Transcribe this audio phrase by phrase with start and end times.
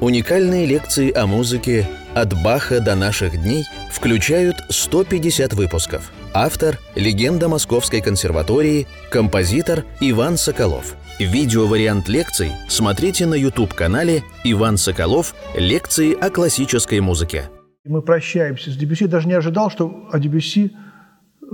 [0.00, 6.12] Уникальные лекции о музыке «От Баха до наших дней» включают 150 выпусков.
[6.32, 10.94] Автор– легенда Московской консерватории, композитор Иван Соколов.
[11.18, 15.34] Видеовариант лекций смотрите на YouTube-канале «Иван Соколов.
[15.56, 17.50] Лекции о классической музыке».
[17.84, 19.06] Мы прощаемся с Дебюси.
[19.06, 20.76] Даже не ожидал, что о Дебюси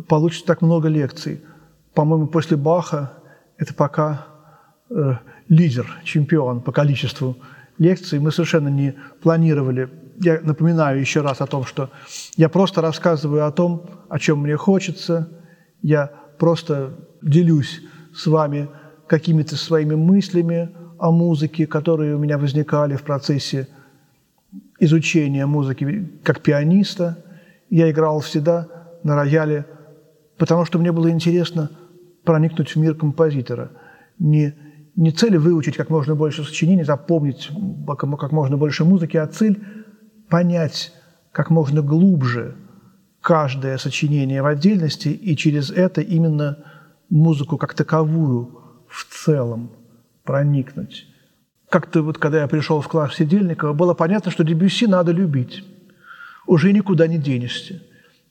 [0.06, 1.40] получится так много лекций.
[1.94, 3.14] По-моему, после Баха
[3.56, 4.26] это пока
[4.90, 5.14] э,
[5.48, 7.38] лидер, чемпион по количеству
[7.78, 8.18] лекций.
[8.18, 9.88] Мы совершенно не планировали.
[10.20, 11.90] Я напоминаю еще раз о том, что
[12.36, 15.28] я просто рассказываю о том, о чем мне хочется.
[15.82, 17.82] Я просто делюсь
[18.14, 18.68] с вами
[19.06, 23.68] какими-то своими мыслями о музыке, которые у меня возникали в процессе
[24.78, 27.24] изучения музыки как пианиста.
[27.70, 28.68] Я играл всегда
[29.02, 29.66] на рояле,
[30.38, 31.70] потому что мне было интересно
[32.24, 33.70] проникнуть в мир композитора.
[34.18, 34.54] Не
[34.96, 37.50] не цель выучить как можно больше сочинений, запомнить
[37.86, 39.62] как можно больше музыки, а цель
[40.28, 40.92] понять
[41.32, 42.56] как можно глубже
[43.20, 46.64] каждое сочинение в отдельности и через это именно
[47.08, 49.72] музыку как таковую в целом
[50.24, 51.06] проникнуть.
[51.70, 55.64] Как-то вот, когда я пришел в класс Сидельникова, было понятно, что Дебюсси надо любить.
[56.46, 57.82] Уже никуда не денешься.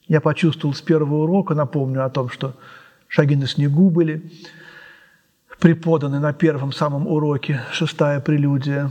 [0.06, 2.54] Я почувствовал с первого урока, напомню о том, что
[3.08, 4.32] шаги на снегу были–
[5.64, 8.90] преподаны на первом самом уроке, шестая прелюдия.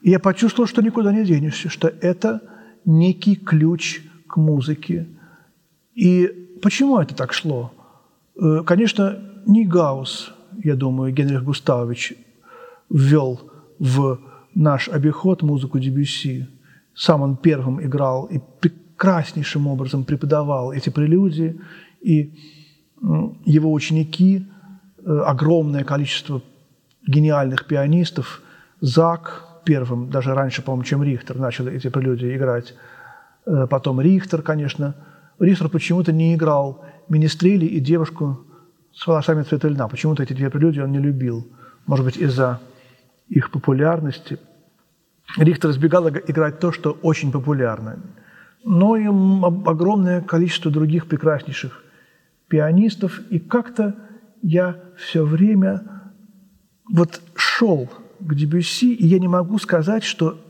[0.00, 2.40] И я почувствовал, что никуда не денешься, что это
[2.86, 5.06] некий ключ к музыке.
[5.94, 7.74] И почему это так шло?
[8.40, 10.32] Э, конечно, не Гаус,
[10.64, 12.14] я думаю, Генрих Густавович
[12.88, 13.38] ввел
[13.78, 14.18] в
[14.54, 16.46] наш обиход музыку Дебюсси.
[16.94, 21.60] Сам он первым играл и прекраснейшим образом преподавал эти прелюдии,
[22.00, 22.32] и
[23.44, 24.46] его ученики–
[25.06, 26.42] огромное количество
[27.06, 28.42] гениальных пианистов.
[28.80, 32.74] Зак первым, даже раньше, по-моему, чем Рихтер, начал эти прелюдии играть.
[33.46, 34.94] Э, потом Рихтер, конечно.
[35.38, 38.44] Рихтер почему-то не играл Министрели и девушку
[38.92, 39.88] с волосами цвета льна.
[39.88, 41.46] Почему-то эти две прелюдии он не любил.
[41.86, 42.60] Может быть, из-за
[43.28, 44.38] их популярности.
[45.36, 47.98] Рихтер избегал играть то, что очень популярно.
[48.64, 51.84] Но и огромное количество других прекраснейших
[52.48, 53.20] пианистов.
[53.30, 53.94] И как-то
[54.42, 55.82] я все время
[56.90, 60.40] вот шел к Дебюсси, и я не могу сказать, что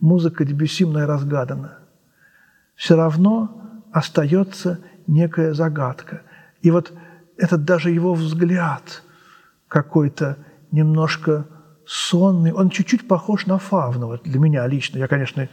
[0.00, 1.78] музыка Дебюсси мной разгадана.
[2.74, 6.22] Все равно остается некая загадка.
[6.62, 6.92] И вот
[7.36, 9.02] этот даже его взгляд
[9.68, 10.38] какой-то
[10.70, 11.46] немножко
[11.86, 14.98] сонный, он чуть-чуть похож на Фавнова для меня лично.
[14.98, 15.48] Я, конечно,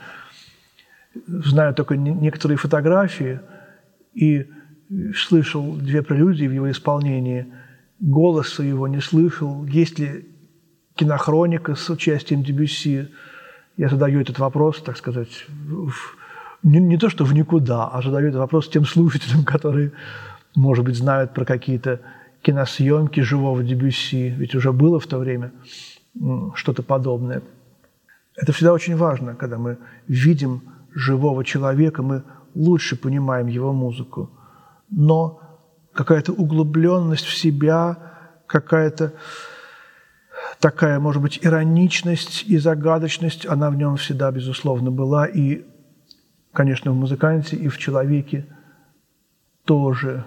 [1.27, 3.41] знаю только некоторые фотографии
[4.13, 4.49] и
[5.15, 7.47] слышал две прелюдии в его исполнении,
[7.99, 9.65] голоса его не слышал.
[9.65, 10.27] Есть ли
[10.95, 13.09] кинохроника с участием Дебюсси?
[13.77, 15.93] Я задаю этот вопрос, так сказать, в,
[16.63, 19.91] не, не то что в никуда, а задаю этот вопрос тем слушателям, которые,
[20.55, 22.01] может быть, знают про какие-то
[22.41, 25.51] киносъемки живого Дебюсси, ведь уже было в то время
[26.55, 27.41] что-то подобное.
[28.35, 29.77] Это всегда очень важно, когда мы
[30.07, 30.63] видим
[30.93, 32.23] живого человека, мы
[32.55, 34.29] лучше понимаем его музыку
[34.89, 35.41] но
[35.93, 37.97] какая-то углубленность в себя,
[38.47, 39.13] какая-то
[40.59, 45.25] такая, может быть, ироничность и загадочность, она в нем всегда, безусловно, была.
[45.25, 45.65] И,
[46.53, 48.45] конечно, в музыканте, и в человеке
[49.65, 50.23] тоже.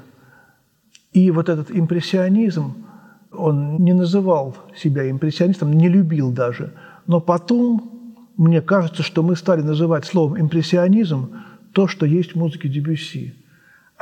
[1.13, 2.87] И вот этот импрессионизм,
[3.33, 6.75] он не называл себя импрессионистом, не любил даже.
[7.07, 11.35] Но потом, мне кажется, что мы стали называть словом импрессионизм
[11.73, 13.42] то, что есть в музыке Дебюсси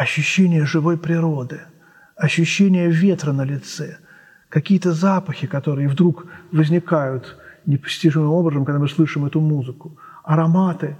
[0.00, 1.60] ощущение живой природы,
[2.16, 3.98] ощущение ветра на лице,
[4.48, 10.96] какие-то запахи, которые вдруг возникают непостижимым образом, когда мы слышим эту музыку, ароматы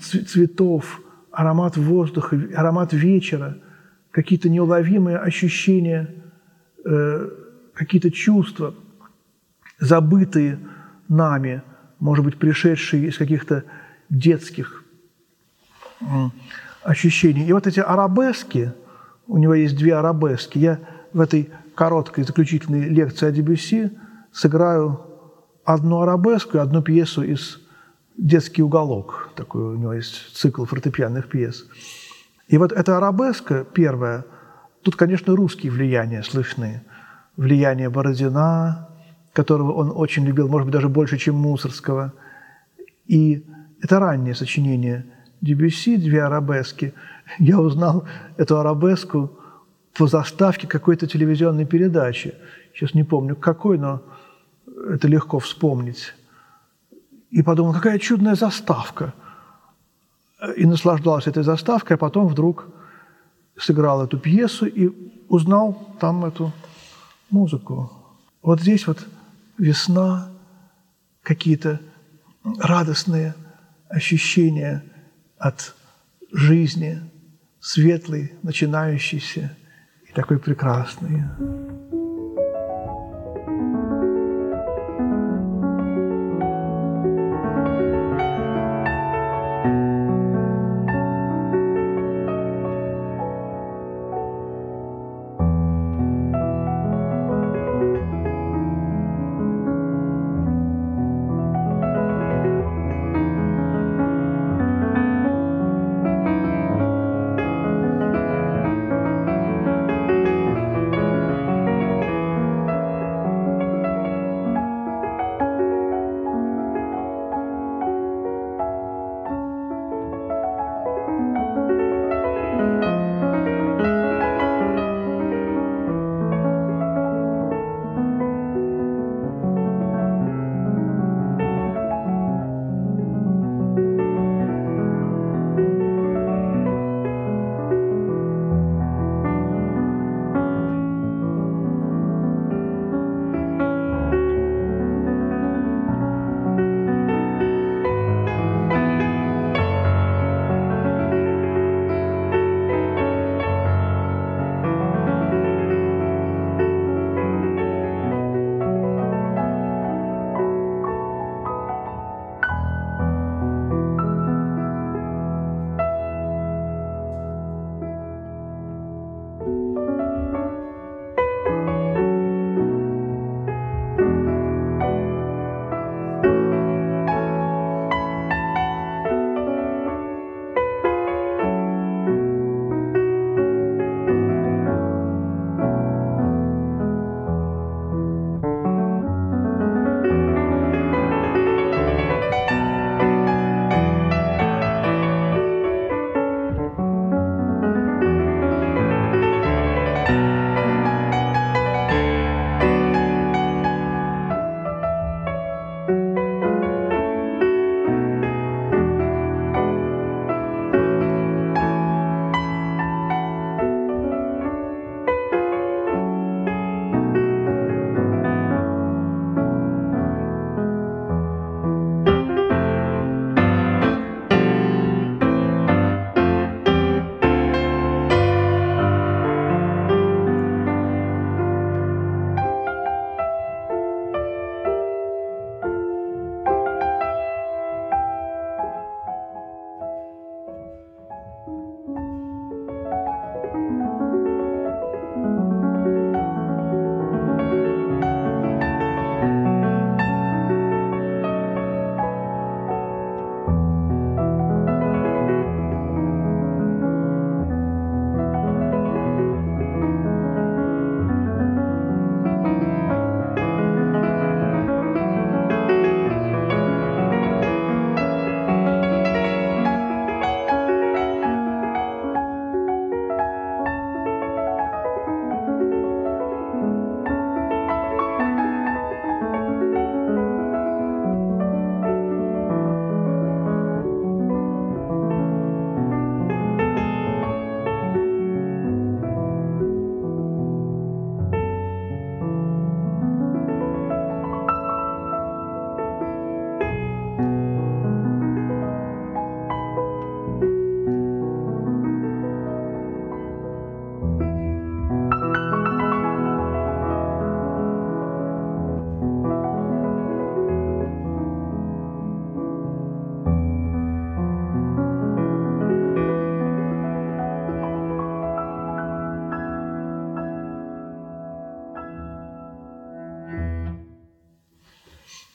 [0.00, 3.56] цветов, аромат воздуха, аромат вечера,
[4.10, 6.12] какие-то неуловимые ощущения,
[6.84, 7.30] э,
[7.72, 8.74] какие-то чувства,
[9.78, 10.58] забытые
[11.08, 11.62] нами,
[12.00, 13.62] может быть, пришедшие из каких-то
[14.08, 14.82] детских
[16.86, 17.46] ощущений.
[17.46, 18.72] И вот эти арабески,
[19.26, 20.78] у него есть две арабески, я
[21.12, 23.90] в этой короткой заключительной лекции о Дебюсси
[24.32, 25.00] сыграю
[25.64, 27.60] одну арабеску и одну пьесу из
[28.16, 29.30] «Детский уголок».
[29.34, 31.66] Такой у него есть цикл фортепианных пьес.
[32.48, 34.24] И вот эта арабеска первая,
[34.82, 36.82] тут, конечно, русские влияния слышны.
[37.36, 38.88] Влияние Бородина,
[39.32, 42.12] которого он очень любил, может быть, даже больше, чем Мусорского.
[43.06, 43.44] И
[43.82, 45.06] это раннее сочинение–
[45.40, 46.94] Дебюсси две арабески.
[47.38, 48.06] Я узнал
[48.36, 49.30] эту арабеску
[49.94, 52.34] по заставке какой-то телевизионной передачи.
[52.74, 54.02] Сейчас не помню какой, но
[54.90, 56.14] это легко вспомнить.
[57.30, 59.12] и подумал, какая чудная заставка.
[60.56, 62.68] И наслаждался этой заставкой, а потом вдруг
[63.58, 64.90] сыграл эту пьесу и
[65.28, 66.52] узнал там эту
[67.30, 67.92] музыку.
[68.42, 69.06] Вот здесь вот
[69.58, 70.30] весна,
[71.22, 71.80] какие-то
[72.58, 73.34] радостные
[73.88, 74.84] ощущения
[75.38, 75.74] от
[76.32, 77.00] жизни,
[77.60, 79.56] светлый, начинающийся
[80.08, 81.24] и такой прекрасный.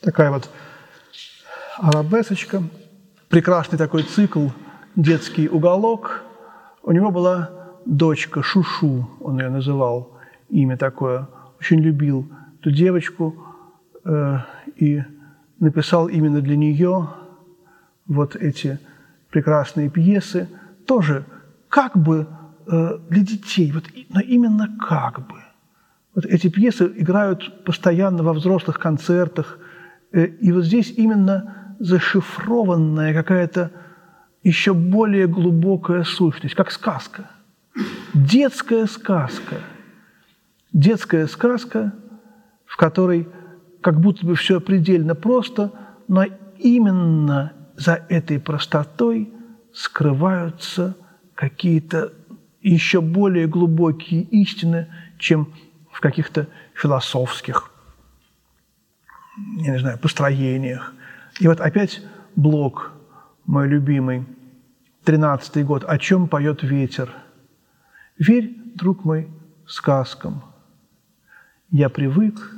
[0.02, 0.50] Такая вот
[1.78, 2.64] арабесочка,
[3.30, 4.48] прекрасный такой цикл
[4.96, 6.24] «Детский уголок».
[6.84, 7.52] У него была
[7.86, 10.18] дочка Шушу, он ее называл,
[10.50, 11.28] имя такое.
[11.60, 12.28] Очень любил
[12.60, 13.36] эту девочку
[14.04, 14.38] э,
[14.76, 15.04] и
[15.60, 17.10] написал именно для нее
[18.08, 18.80] вот эти
[19.30, 20.50] прекрасные пьесы,
[20.88, 21.26] тоже
[21.70, 22.28] как бы
[22.68, 25.36] э, для детей, вот, но именно как бы.
[26.16, 29.60] Вот эти пьесы играют постоянно во взрослых концертах–
[30.12, 33.72] и вот здесь именно зашифрованная какая-то
[34.44, 37.30] еще более глубокая сущность, как сказка.
[38.14, 39.58] Детская сказка.
[40.74, 41.94] Детская сказка,
[42.66, 43.28] в которой
[43.82, 45.72] как будто бы все предельно просто,
[46.08, 46.26] но
[46.58, 49.34] именно за этой простотой
[49.74, 50.96] скрываются
[51.36, 52.14] какие-то
[52.62, 54.88] еще более глубокие истины,
[55.18, 55.54] чем
[55.92, 57.71] в каких-то философских,
[59.58, 60.94] я не знаю, построениях.
[61.40, 62.02] И вот опять
[62.36, 62.92] блок,
[63.46, 64.26] мой любимый,
[65.04, 67.12] тринадцатый год, «О чем поет ветер?»
[68.18, 69.30] «Верь, друг мой,
[69.66, 70.44] сказкам.
[71.70, 72.56] Я привык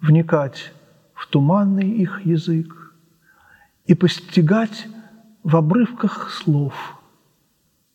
[0.00, 0.72] вникать
[1.14, 2.94] в туманный их язык
[3.84, 4.88] и постигать
[5.42, 6.74] в обрывках слов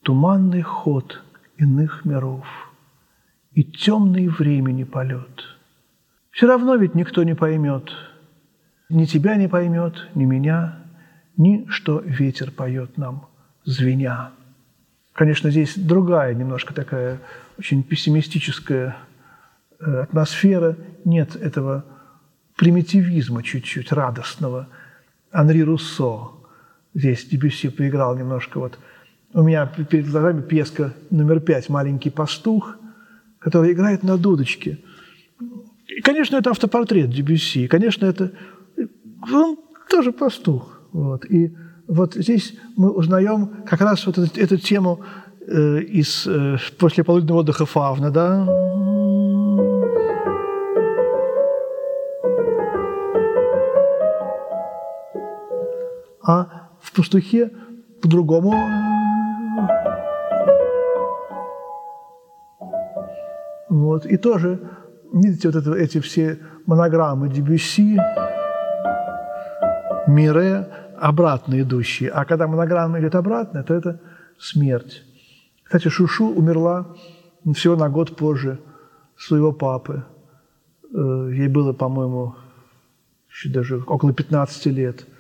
[0.03, 1.24] туманный ход
[1.58, 2.46] иных миров
[3.53, 5.55] и темный времени полет.
[6.36, 7.92] Все равно ведь никто не поймет,
[8.89, 10.80] ни тебя не поймет, ни меня,
[11.38, 13.30] ни что ветер поет нам,
[13.63, 14.32] звеня.
[15.13, 17.20] Конечно, здесь другая немножко такая
[17.58, 18.98] очень пессимистическая
[19.80, 20.75] э, атмосфера.
[21.06, 21.86] Нет этого
[22.58, 24.68] примитивизма чуть-чуть радостного.
[25.32, 26.32] Анри Руссо
[26.94, 28.60] здесь Дебюсси поиграл немножко.
[28.60, 28.77] Вот
[29.32, 32.75] у меня перед глазами пьеска номер пять «Маленький пастух»,
[33.39, 34.80] который играет на дудочке.
[36.06, 37.68] Конечно, это автопортрет Дебюсси.
[37.68, 38.32] конечно, это
[39.34, 39.58] он
[39.90, 40.80] тоже пастух.
[40.94, 41.26] Вот.
[41.26, 41.52] И
[41.88, 45.02] вот здесь мы узнаем как раз вот эту, эту тему
[45.48, 48.46] э, из э, послеполуденного отдыха Фавна, да?
[56.22, 57.52] А в пастухе
[58.04, 58.54] по-другому
[63.70, 64.06] вот.
[64.06, 64.60] И тоже,
[65.14, 68.00] видите, вот это, эти все монограммы Дебюсси,
[70.08, 70.68] Мире,
[71.00, 72.10] обратно идущие.
[72.10, 74.00] А когда монограмма идет обратно, то это
[74.38, 75.04] смерть.
[75.64, 76.96] Кстати, Шушу умерла
[77.54, 78.60] всего на год позже
[79.18, 80.04] своего папы.
[80.94, 82.36] Э, ей было, по-моему,
[83.30, 85.08] еще даже около 15 лет–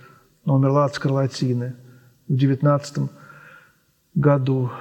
[0.45, 1.75] но умерла от скарлатины
[2.27, 3.09] в девятнадцатом
[4.13, 4.71] году.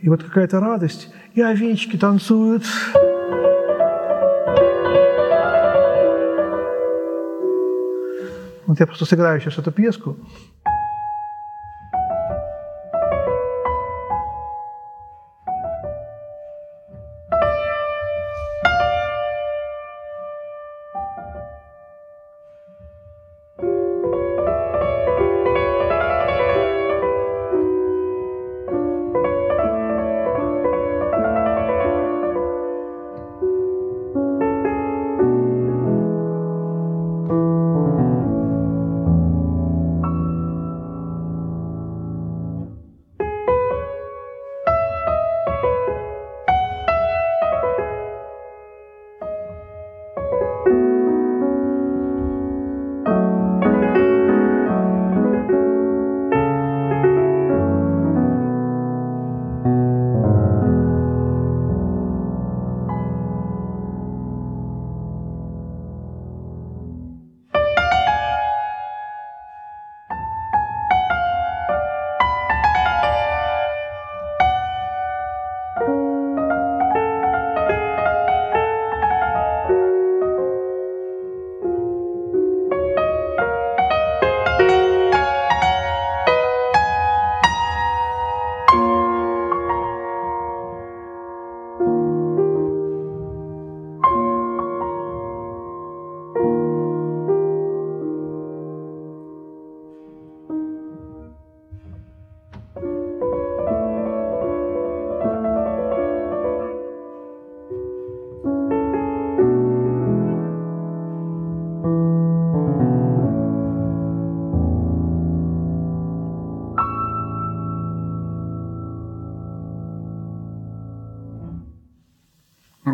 [0.00, 2.64] И вот какая-то радость, и овечки танцуют.
[8.66, 10.16] Вот я просто сыграю сейчас эту пьеску.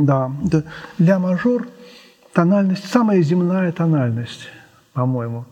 [0.08, 0.64] Да, это
[0.98, 1.68] ля мажор–
[2.32, 4.48] тональность, самая земная тональность,
[4.94, 5.44] по-моему.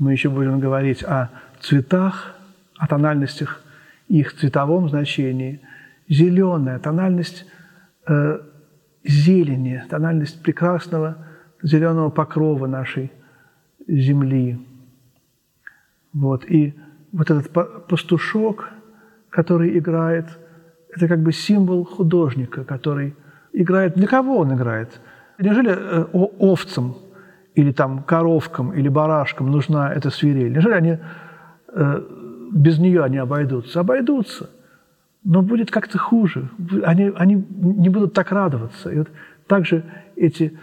[0.00, 1.30] Мы еще будем говорить о
[1.60, 2.34] цветах,
[2.76, 3.62] о тональностях,
[4.08, 5.60] их цветовом значении.
[6.08, 7.46] Зеленая тональность
[8.08, 8.40] э,
[9.04, 11.18] зелени, тональность прекрасного
[11.62, 13.12] зеленого покрова нашей
[13.86, 14.58] земли.
[16.12, 16.44] Вот.
[16.50, 16.74] И
[17.12, 17.52] вот этот
[17.86, 18.68] пастушок,
[19.30, 20.26] который играет,
[20.92, 23.14] это как бы символ художника, который
[23.52, 23.94] играет.
[23.94, 25.00] Для кого он играет?
[25.38, 26.96] Неужели э, овцам
[27.54, 30.52] или там коровкам, или барашкам нужна эта свирель?
[30.52, 30.98] Неужели они
[31.74, 32.02] э,
[32.52, 33.80] без нее они обойдутся?
[33.80, 34.50] Обойдутся.
[35.24, 36.48] Но будет как-то хуже.
[36.84, 38.90] Они, они не будут так радоваться.
[38.90, 39.08] И вот
[39.46, 39.84] также
[40.16, 40.58] эти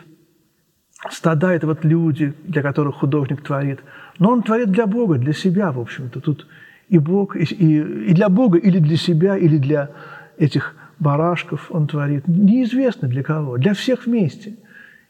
[1.09, 3.79] стада– это вот люди, для которых художник творит.
[4.17, 6.19] Но он творит для Бога, для себя, в общем-то.
[6.19, 6.45] Тут
[6.89, 9.91] и Бог, и, и, и для Бога, или для себя, или для
[10.37, 12.27] этих барашков он творит.
[12.27, 14.57] Неизвестно для кого, для всех вместе.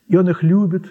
[0.07, 0.85] И он их любит,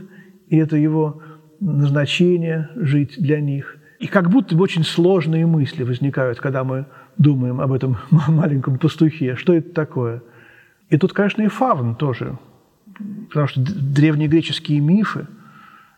[0.49, 1.23] и это его
[1.61, 3.77] назначение– жить для них.
[3.99, 6.87] И как будто бы очень сложные мысли возникают, когда мы
[7.17, 9.35] думаем об этом маленьком пастухе.
[9.37, 10.23] Что это такое?
[10.89, 12.39] И тут, конечно, и фавн тоже.
[13.29, 15.27] Потому что древнегреческие мифы,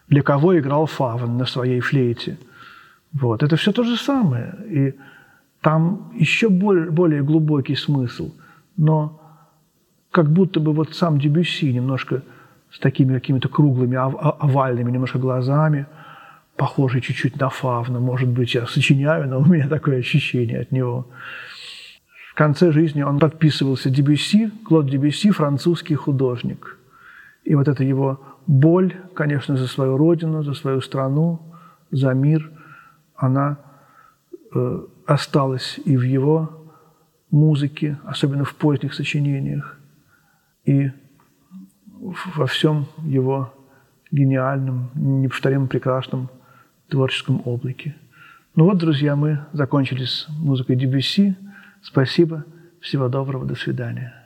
[0.09, 2.39] для кого играл фавн на своей флейте.
[3.13, 3.43] Вот.
[3.43, 4.55] Это все то же самое.
[4.69, 4.95] И
[5.61, 8.33] там еще более, более глубокий смысл.
[8.81, 9.21] Но
[10.11, 12.23] как будто бы вот сам Дебюсси немножко
[12.73, 15.87] с такими какими-то круглыми, овальными немножко глазами,
[16.57, 18.01] похожий чуть-чуть на Фавна.
[18.01, 21.09] Может быть, я сочиняю, но у меня такое ощущение от него.
[22.31, 26.79] В конце жизни он подписывался Дебюсси, Клод Дебюсси, французский художник.
[27.45, 31.39] И вот эта его боль, конечно, за свою родину, за свою страну,
[31.91, 32.51] за мир,
[33.15, 33.59] она
[34.55, 36.60] э, осталась и в его
[37.31, 39.79] музыке, особенно в поздних сочинениях,
[40.65, 40.91] и
[42.35, 43.55] во всем его
[44.11, 46.29] гениальном, неповторимом, прекрасном
[46.89, 47.95] творческом облаке.
[48.57, 51.37] Ну вот, друзья, мы закончили с музыкой Дебюсси.
[51.83, 52.45] Спасибо,
[52.81, 54.20] всего доброго, до свидания.